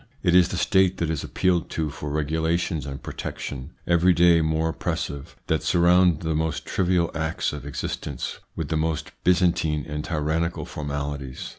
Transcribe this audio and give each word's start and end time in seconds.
It 0.23 0.33
is 0.33 0.47
the 0.47 0.57
State 0.57 0.97
that 0.97 1.11
is 1.11 1.23
appealed 1.23 1.69
to 1.77 1.91
for 1.91 2.09
regulations 2.09 2.87
and 2.87 3.03
protection, 3.03 3.73
every 3.85 4.13
day 4.13 4.41
more 4.41 4.73
oppres 4.73 5.05
sive, 5.05 5.35
that 5.45 5.61
surround 5.61 6.21
the 6.21 6.33
most 6.33 6.65
trivial 6.65 7.11
acts 7.13 7.53
of 7.53 7.67
existence 7.67 8.39
with 8.55 8.69
the 8.69 8.77
most 8.77 9.11
Byzantine 9.23 9.85
and 9.87 10.03
tyrannical 10.03 10.65
formalities. 10.65 11.49